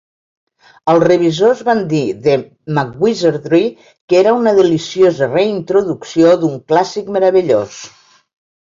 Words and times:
Els 0.93 1.03
revisors 1.07 1.61
van 1.67 1.83
dir 1.91 1.99
de 2.29 2.33
MacWizardry 2.79 3.61
que 3.85 4.21
era 4.23 4.35
una 4.41 4.57
deliciosa 4.63 5.29
reintroducció 5.37 6.37
d'un 6.45 6.59
clàssic 6.73 7.15
meravellós. 7.21 7.81